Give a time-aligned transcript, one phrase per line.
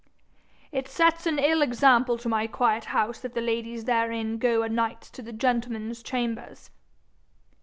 [0.71, 5.11] 'It sets an ill example to my quiet house if the ladies therein go anights
[5.11, 6.71] to the gentlemen's chambers.'